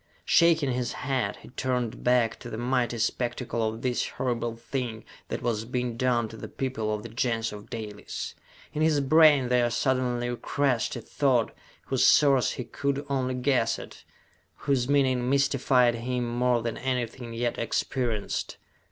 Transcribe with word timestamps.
Shaking 0.25 0.71
his 0.71 0.93
head, 0.93 1.35
he 1.43 1.49
turned 1.49 2.03
back 2.03 2.39
to 2.39 2.49
the 2.49 2.57
mighty 2.57 2.97
spectacle 2.97 3.61
of 3.69 3.83
this 3.83 4.09
horrible 4.09 4.55
thing 4.55 5.05
that 5.27 5.43
was 5.43 5.63
being 5.63 5.95
done 5.95 6.27
to 6.29 6.37
the 6.37 6.47
people 6.47 6.91
of 6.91 7.03
the 7.03 7.09
Gens 7.09 7.53
of 7.53 7.69
Dalis. 7.69 8.33
In 8.73 8.81
his 8.81 8.99
brain 8.99 9.49
there 9.49 9.69
suddenly 9.69 10.35
crashed 10.37 10.95
a 10.95 11.01
thought 11.01 11.53
whose 11.85 12.03
source 12.03 12.53
he 12.53 12.63
could 12.63 13.05
only 13.11 13.35
guess 13.35 13.77
at, 13.77 14.03
whose 14.55 14.89
meaning 14.89 15.29
mystified 15.29 15.93
him 15.93 16.27
more 16.27 16.63
than 16.63 16.79
anything 16.79 17.35
yet 17.35 17.59
experienced. 17.59 18.57